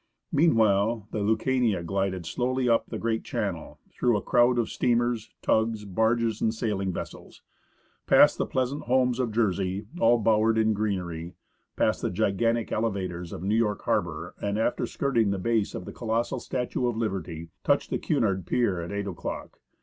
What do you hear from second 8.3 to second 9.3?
the pleasant homes